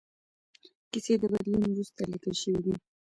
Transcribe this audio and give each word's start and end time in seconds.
کیسې 0.91 1.13
د 1.21 1.23
بدلون 1.33 1.63
وروسته 1.71 2.01
لیکل 2.11 2.33
شوې 2.41 2.59
دي. 2.65 2.73